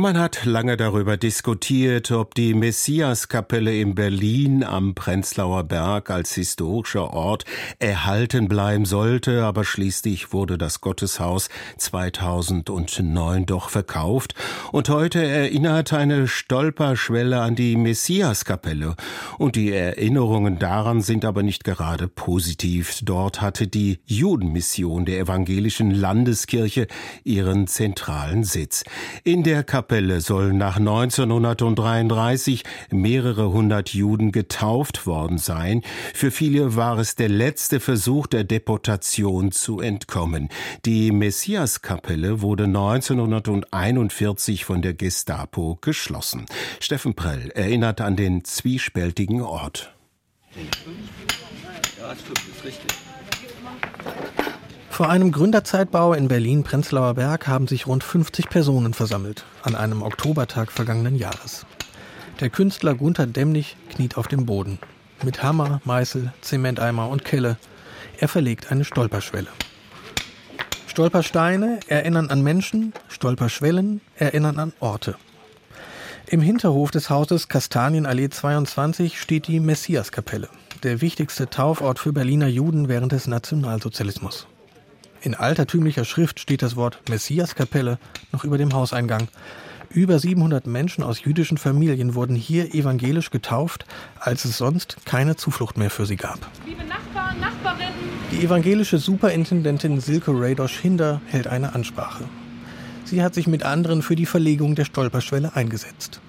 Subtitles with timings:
[0.00, 7.12] Man hat lange darüber diskutiert, ob die Messiaskapelle in Berlin am Prenzlauer Berg als historischer
[7.12, 7.44] Ort
[7.80, 11.48] erhalten bleiben sollte, aber schließlich wurde das Gotteshaus
[11.78, 14.36] 2009 doch verkauft
[14.70, 18.94] und heute erinnert eine Stolperschwelle an die Messiaskapelle
[19.36, 23.00] und die Erinnerungen daran sind aber nicht gerade positiv.
[23.02, 26.86] Dort hatte die Judenmission der evangelischen Landeskirche
[27.24, 28.84] ihren zentralen Sitz.
[29.24, 35.80] In der Kapelle Kapelle sollen nach 1933 mehrere hundert Juden getauft worden sein.
[36.12, 40.50] Für viele war es der letzte Versuch der Deportation zu entkommen.
[40.84, 46.44] Die Messiaskapelle wurde 1941 von der Gestapo geschlossen.
[46.80, 49.94] Steffen Prell erinnert an den zwiespältigen Ort.
[51.98, 52.92] Ja, das ist richtig.
[54.98, 60.72] Vor einem Gründerzeitbau in Berlin-Prenzlauer Berg haben sich rund 50 Personen versammelt, an einem Oktobertag
[60.72, 61.66] vergangenen Jahres.
[62.40, 64.80] Der Künstler Gunther Demnig kniet auf dem Boden.
[65.22, 67.58] Mit Hammer, Meißel, Zementeimer und Kelle.
[68.18, 69.46] Er verlegt eine Stolperschwelle.
[70.88, 75.14] Stolpersteine erinnern an Menschen, Stolperschwellen erinnern an Orte.
[76.26, 80.48] Im Hinterhof des Hauses Kastanienallee 22 steht die Messiaskapelle,
[80.82, 84.48] der wichtigste Taufort für Berliner Juden während des Nationalsozialismus.
[85.20, 87.98] In altertümlicher Schrift steht das Wort Messiaskapelle
[88.32, 89.28] noch über dem Hauseingang.
[89.90, 93.86] Über 700 Menschen aus jüdischen Familien wurden hier evangelisch getauft,
[94.20, 96.38] als es sonst keine Zuflucht mehr für sie gab.
[96.66, 97.94] Liebe Nachbarn, Nachbarinnen!
[98.30, 102.24] Die evangelische Superintendentin Silke Radosch-Hinder hält eine Ansprache.
[103.04, 106.20] Sie hat sich mit anderen für die Verlegung der Stolperschwelle eingesetzt.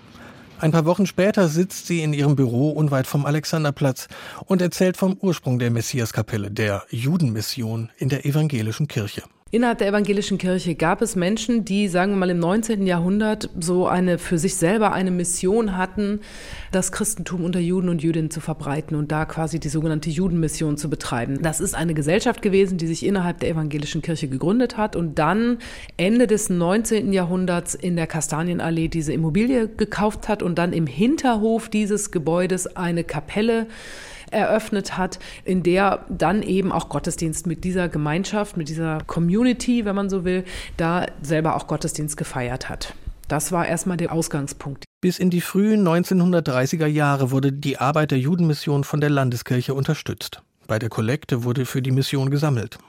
[0.59, 4.09] Ein paar Wochen später sitzt sie in ihrem Büro unweit vom Alexanderplatz
[4.45, 9.23] und erzählt vom Ursprung der Messiaskapelle, der Judenmission in der evangelischen Kirche.
[9.51, 12.85] Innerhalb der evangelischen Kirche gab es Menschen, die, sagen wir mal, im 19.
[12.85, 16.19] Jahrhundert so eine für sich selber eine Mission hatten,
[16.71, 20.87] das Christentum unter Juden und Jüdinnen zu verbreiten und da quasi die sogenannte Judenmission zu
[20.87, 21.41] betreiben.
[21.41, 25.57] Das ist eine Gesellschaft gewesen, die sich innerhalb der evangelischen Kirche gegründet hat und dann
[25.97, 27.11] Ende des 19.
[27.11, 33.03] Jahrhunderts in der Kastanienallee diese Immobilie gekauft hat und dann im Hinterhof dieses Gebäudes eine
[33.03, 33.65] Kapelle
[34.31, 39.95] eröffnet hat, in der dann eben auch Gottesdienst mit dieser Gemeinschaft, mit dieser Community, wenn
[39.95, 40.43] man so will,
[40.77, 42.93] da selber auch Gottesdienst gefeiert hat.
[43.27, 44.85] Das war erstmal der Ausgangspunkt.
[45.01, 50.41] Bis in die frühen 1930er Jahre wurde die Arbeit der Judenmission von der Landeskirche unterstützt.
[50.67, 52.79] Bei der Kollekte wurde für die Mission gesammelt.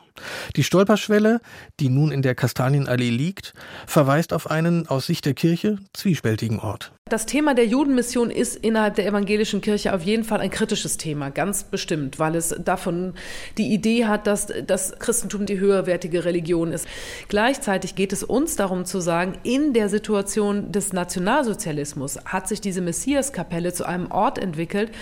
[0.56, 1.40] Die Stolperschwelle,
[1.78, 3.54] die nun in der Kastanienallee liegt,
[3.86, 6.92] verweist auf einen aus Sicht der Kirche zwiespältigen Ort.
[7.10, 11.30] Das Thema der Judenmission ist innerhalb der evangelischen Kirche auf jeden Fall ein kritisches Thema,
[11.30, 13.14] ganz bestimmt, weil es davon
[13.58, 16.86] die Idee hat, dass das Christentum die höherwertige Religion ist.
[17.26, 22.80] Gleichzeitig geht es uns darum zu sagen, in der Situation des Nationalsozialismus hat sich diese
[22.80, 24.92] Messiaskapelle zu einem Ort entwickelt,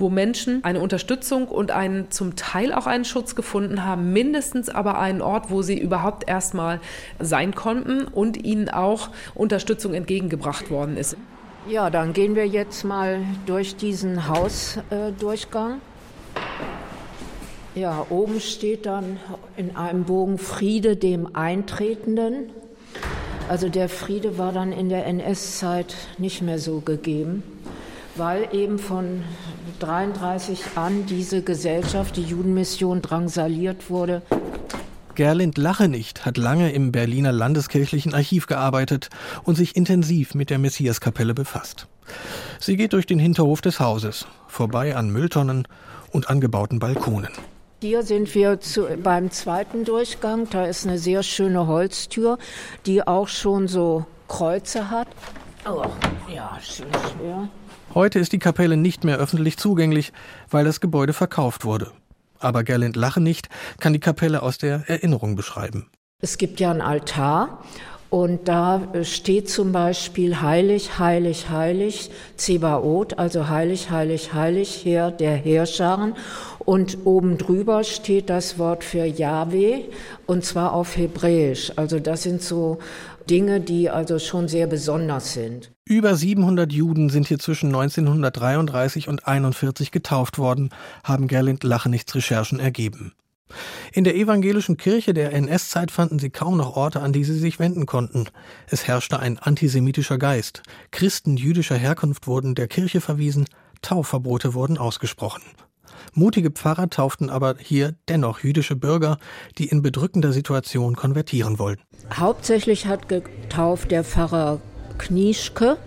[0.00, 4.98] wo Menschen eine Unterstützung und einen zum Teil auch einen Schutz gefunden haben, mindestens aber
[4.98, 6.80] einen Ort, wo sie überhaupt erstmal
[7.18, 11.16] sein konnten und ihnen auch Unterstützung entgegengebracht worden ist.
[11.68, 15.74] Ja, dann gehen wir jetzt mal durch diesen Hausdurchgang.
[17.74, 19.18] Äh, ja, oben steht dann
[19.56, 22.50] in einem Bogen Friede dem Eintretenden.
[23.48, 27.42] Also der Friede war dann in der NS-Zeit nicht mehr so gegeben,
[28.16, 29.22] weil eben von
[29.78, 34.22] 33 an diese Gesellschaft, die Judenmission, drangsaliert wurde
[35.14, 39.10] Gerlind Lachenicht hat lange im Berliner Landeskirchlichen Archiv gearbeitet
[39.44, 41.86] und sich intensiv mit der Messiaskapelle befasst.
[42.58, 45.68] Sie geht durch den Hinterhof des Hauses, vorbei an Mülltonnen
[46.10, 47.30] und angebauten Balkonen.
[47.82, 50.48] Hier sind wir zu, beim zweiten Durchgang.
[50.48, 52.38] Da ist eine sehr schöne Holztür,
[52.86, 55.08] die auch schon so Kreuze hat.
[55.68, 55.84] Oh,
[56.32, 57.48] ja, schön schwer.
[57.94, 60.12] Heute ist die Kapelle nicht mehr öffentlich zugänglich,
[60.50, 61.92] weil das Gebäude verkauft wurde
[62.42, 63.48] aber Gerlind nicht,
[63.80, 65.88] kann die Kapelle aus der Erinnerung beschreiben.
[66.20, 67.62] Es gibt ja einen Altar
[68.12, 75.34] und da steht zum Beispiel heilig, heilig, heilig, Zebaoth, also heilig, heilig, heilig, Herr der
[75.34, 76.14] Heerscharen.
[76.58, 79.84] Und oben drüber steht das Wort für Yahweh
[80.26, 81.72] und zwar auf Hebräisch.
[81.76, 82.80] Also das sind so
[83.28, 85.72] Dinge, die also schon sehr besonders sind.
[85.84, 90.70] Über 700 Juden sind hier zwischen 1933 und 1941 getauft worden,
[91.04, 93.12] haben Gerlind Lachenichts Recherchen ergeben.
[93.92, 97.58] In der evangelischen Kirche der NS-Zeit fanden sie kaum noch Orte, an die sie sich
[97.58, 98.26] wenden konnten.
[98.66, 100.62] Es herrschte ein antisemitischer Geist.
[100.90, 103.46] Christen jüdischer Herkunft wurden der Kirche verwiesen,
[103.82, 105.42] Taufverbote wurden ausgesprochen.
[106.14, 109.18] Mutige Pfarrer tauften aber hier dennoch jüdische Bürger,
[109.58, 111.82] die in bedrückender Situation konvertieren wollten.
[112.14, 114.60] Hauptsächlich hat getauft der Pfarrer
[114.98, 115.78] Knieschke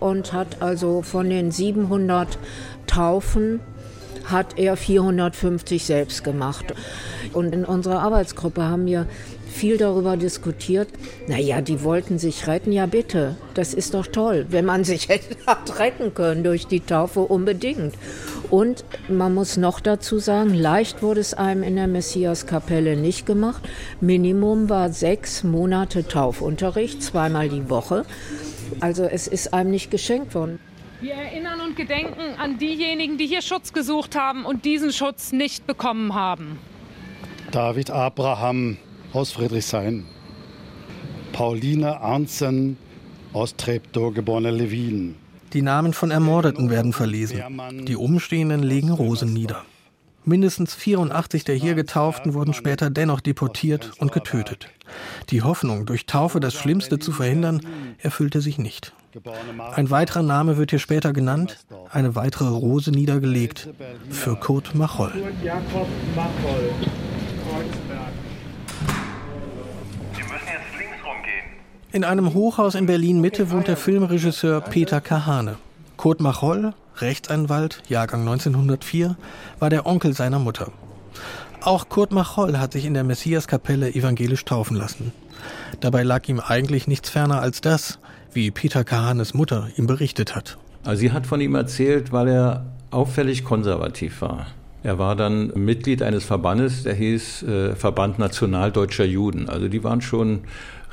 [0.00, 2.38] und hat also von den 700
[2.86, 3.60] Taufen
[4.24, 6.74] hat er 450 selbst gemacht.
[7.32, 9.06] Und in unserer Arbeitsgruppe haben wir
[9.58, 10.88] viel darüber diskutiert.
[11.26, 13.36] Naja, die wollten sich retten, ja bitte.
[13.54, 15.36] Das ist doch toll, wenn man sich hätte
[15.78, 17.94] retten können durch die Taufe unbedingt.
[18.50, 23.68] Und man muss noch dazu sagen, leicht wurde es einem in der Messiaskapelle nicht gemacht.
[24.00, 28.04] Minimum war sechs Monate Taufunterricht, zweimal die Woche.
[28.80, 30.60] Also es ist einem nicht geschenkt worden.
[31.00, 35.66] Wir erinnern und gedenken an diejenigen, die hier Schutz gesucht haben und diesen Schutz nicht
[35.66, 36.58] bekommen haben.
[37.50, 38.78] David Abraham
[39.12, 40.04] aus Friedrichshain,
[41.32, 42.76] Pauline Arnzen
[43.32, 45.16] aus Treptow, geborene Levin.
[45.52, 47.42] Die Namen von Ermordeten werden verlesen.
[47.86, 49.64] Die Umstehenden legen Rosen nieder.
[50.24, 54.68] Mindestens 84 der hier Getauften wurden später dennoch deportiert und getötet.
[55.30, 57.62] Die Hoffnung, durch Taufe das Schlimmste zu verhindern,
[57.98, 58.92] erfüllte sich nicht.
[59.72, 63.70] Ein weiterer Name wird hier später genannt, eine weitere Rose niedergelegt
[64.10, 65.12] für Kurt Macholl.
[65.42, 66.72] Jakob Macholl,
[71.98, 75.56] In einem Hochhaus in Berlin Mitte wohnt der Filmregisseur Peter Kahane.
[75.96, 79.16] Kurt Macholl, Rechtsanwalt, Jahrgang 1904,
[79.58, 80.70] war der Onkel seiner Mutter.
[81.60, 85.10] Auch Kurt Macholl hat sich in der Messiaskapelle evangelisch taufen lassen.
[85.80, 87.98] Dabei lag ihm eigentlich nichts ferner als das,
[88.32, 90.56] wie Peter Kahanes Mutter ihm berichtet hat.
[90.84, 94.46] Also sie hat von ihm erzählt, weil er auffällig konservativ war.
[94.82, 99.48] Er war dann Mitglied eines Verbandes, der hieß äh, Verband Nationaldeutscher Juden.
[99.48, 100.40] Also die waren schon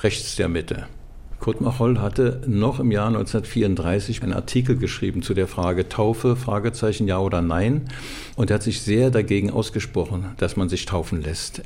[0.01, 0.87] rechts der Mitte.
[1.39, 7.07] Kurt Macholl hatte noch im Jahr 1934 einen Artikel geschrieben zu der Frage Taufe, Fragezeichen
[7.07, 7.87] ja oder nein.
[8.35, 11.61] Und er hat sich sehr dagegen ausgesprochen, dass man sich taufen lässt.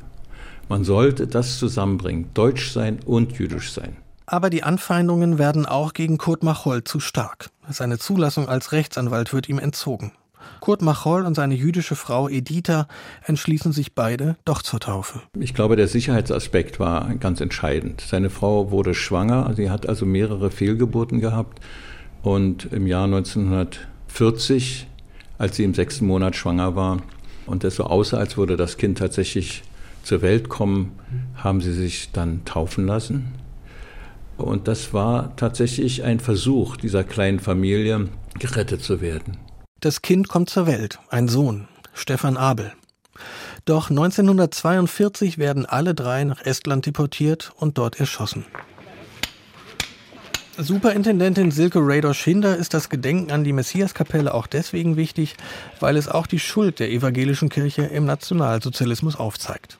[0.68, 3.96] Man sollte das zusammenbringen, deutsch sein und jüdisch sein.
[4.26, 7.50] Aber die Anfeindungen werden auch gegen Kurt Macholl zu stark.
[7.68, 10.12] Seine Zulassung als Rechtsanwalt wird ihm entzogen.
[10.60, 12.86] Kurt Macholl und seine jüdische Frau Editha
[13.24, 15.22] entschließen sich beide doch zur Taufe.
[15.38, 18.00] Ich glaube, der Sicherheitsaspekt war ganz entscheidend.
[18.00, 21.60] Seine Frau wurde schwanger, sie hat also mehrere Fehlgeburten gehabt
[22.22, 24.86] und im Jahr 1940,
[25.38, 26.98] als sie im sechsten Monat schwanger war
[27.46, 29.62] und es so aussah, als würde das Kind tatsächlich
[30.02, 30.92] zur Welt kommen,
[31.36, 33.32] haben sie sich dann taufen lassen.
[34.36, 38.08] Und das war tatsächlich ein Versuch dieser kleinen Familie,
[38.38, 39.36] gerettet zu werden.
[39.80, 42.70] Das Kind kommt zur Welt, ein Sohn, Stefan Abel.
[43.64, 48.44] Doch 1942 werden alle drei nach Estland deportiert und dort erschossen.
[50.58, 55.36] Superintendentin Silke Rador Schinder ist das Gedenken an die Messiaskapelle auch deswegen wichtig,
[55.80, 59.78] weil es auch die Schuld der evangelischen Kirche im Nationalsozialismus aufzeigt.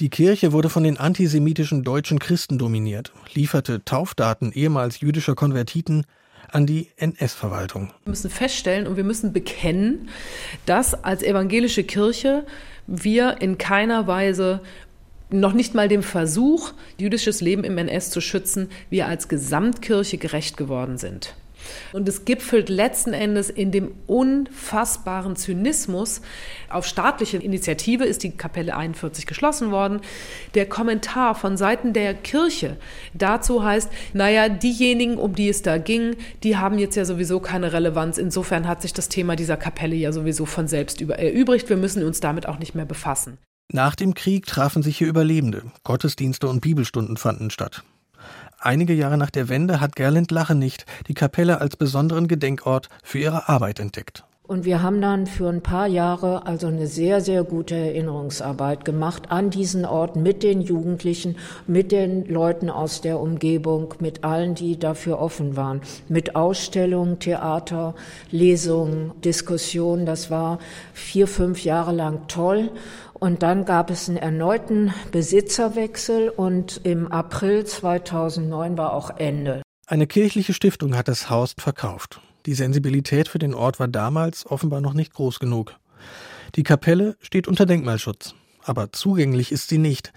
[0.00, 6.04] Die Kirche wurde von den antisemitischen deutschen Christen dominiert, lieferte Taufdaten ehemals jüdischer Konvertiten
[6.52, 7.92] an die NS-Verwaltung.
[8.04, 10.08] Wir müssen feststellen und wir müssen bekennen,
[10.66, 12.44] dass als evangelische Kirche
[12.86, 14.60] wir in keiner Weise
[15.30, 20.56] noch nicht mal dem Versuch, jüdisches Leben im NS zu schützen, wir als Gesamtkirche gerecht
[20.56, 21.34] geworden sind.
[21.92, 26.20] Und es gipfelt letzten Endes in dem unfassbaren Zynismus.
[26.68, 30.00] Auf staatliche Initiative ist die Kapelle 41 geschlossen worden.
[30.54, 32.76] Der Kommentar von Seiten der Kirche
[33.14, 37.72] dazu heißt, naja, diejenigen, um die es da ging, die haben jetzt ja sowieso keine
[37.72, 38.18] Relevanz.
[38.18, 41.68] Insofern hat sich das Thema dieser Kapelle ja sowieso von selbst erübrigt.
[41.68, 43.38] Wir müssen uns damit auch nicht mehr befassen.
[43.72, 45.62] Nach dem Krieg trafen sich hier Überlebende.
[45.84, 47.84] Gottesdienste und Bibelstunden fanden statt.
[48.62, 53.48] Einige Jahre nach der Wende hat Gerlind Lachenicht die Kapelle als besonderen Gedenkort für ihre
[53.48, 54.24] Arbeit entdeckt.
[54.50, 59.30] Und wir haben dann für ein paar Jahre also eine sehr, sehr gute Erinnerungsarbeit gemacht
[59.30, 61.36] an diesen Ort mit den Jugendlichen,
[61.68, 65.82] mit den Leuten aus der Umgebung, mit allen, die dafür offen waren.
[66.08, 67.94] Mit Ausstellungen, Theater,
[68.32, 70.04] Lesungen, Diskussionen.
[70.04, 70.58] Das war
[70.94, 72.72] vier, fünf Jahre lang toll.
[73.14, 79.62] Und dann gab es einen erneuten Besitzerwechsel und im April 2009 war auch Ende.
[79.86, 82.20] Eine kirchliche Stiftung hat das Haus verkauft.
[82.46, 85.76] Die Sensibilität für den Ort war damals offenbar noch nicht groß genug.
[86.56, 90.12] Die Kapelle steht unter Denkmalschutz, aber zugänglich ist sie nicht.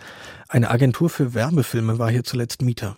[0.47, 2.97] Eine Agentur für Werbefilme war hier zuletzt Mieter.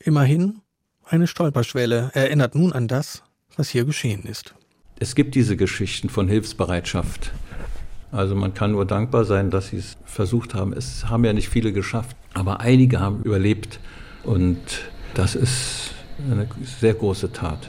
[0.00, 0.60] Immerhin,
[1.04, 3.22] eine Stolperschwelle erinnert nun an das,
[3.56, 4.54] was hier geschehen ist.
[4.98, 7.32] Es gibt diese Geschichten von Hilfsbereitschaft,
[8.10, 10.72] also man kann nur dankbar sein, dass sie es versucht haben.
[10.72, 13.80] Es haben ja nicht viele geschafft, aber einige haben überlebt.
[14.24, 14.58] Und
[15.14, 15.90] das ist
[16.30, 17.68] eine sehr große Tat.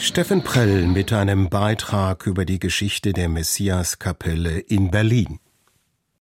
[0.00, 5.40] Steffen Prell mit einem Beitrag über die Geschichte der Messiaskapelle in Berlin.